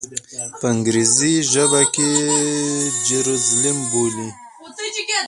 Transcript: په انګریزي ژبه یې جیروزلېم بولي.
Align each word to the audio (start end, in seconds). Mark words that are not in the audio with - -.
په 0.59 0.65
انګریزي 0.73 1.33
ژبه 1.51 1.81
یې 1.95 2.09
جیروزلېم 3.05 3.79
بولي. 3.91 4.29